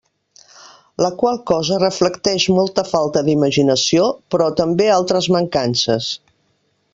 La 1.05 1.09
qual 1.19 1.35
cosa 1.51 1.77
reflecteix 1.83 2.47
molta 2.59 2.85
falta 2.93 3.23
d'imaginació, 3.27 4.09
però 4.37 4.49
també 4.63 4.89
altres 4.95 5.29
mancances. 5.37 6.11